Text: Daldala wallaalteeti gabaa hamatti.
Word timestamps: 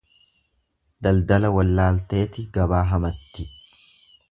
Daldala 1.07 1.51
wallaalteeti 1.57 2.47
gabaa 2.59 2.83
hamatti. 2.95 3.49